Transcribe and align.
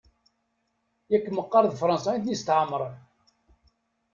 Yak 1.11 1.25
meqqar 1.31 1.65
d 1.67 1.73
Fransa 1.81 2.11
i 2.15 2.19
ten-isetɛemren? 2.23 2.95